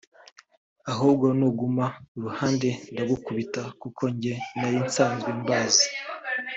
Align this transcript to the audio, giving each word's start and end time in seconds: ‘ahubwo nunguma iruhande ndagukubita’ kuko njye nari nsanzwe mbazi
‘ahubwo 0.91 1.25
nunguma 1.37 1.85
iruhande 2.17 2.69
ndagukubita’ 2.91 3.61
kuko 3.81 4.03
njye 4.13 4.33
nari 4.57 4.77
nsanzwe 4.87 5.29
mbazi 5.41 5.85